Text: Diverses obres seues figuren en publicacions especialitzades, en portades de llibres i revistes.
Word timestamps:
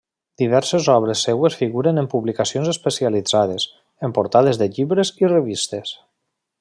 Diverses 0.41 0.87
obres 0.93 1.19
seues 1.27 1.57
figuren 1.59 2.01
en 2.03 2.07
publicacions 2.13 2.71
especialitzades, 2.73 3.67
en 4.09 4.17
portades 4.19 4.61
de 4.63 4.69
llibres 4.79 5.13
i 5.27 5.31
revistes. 5.35 5.95